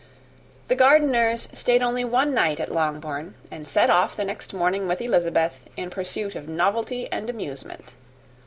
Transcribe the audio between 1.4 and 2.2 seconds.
stayed only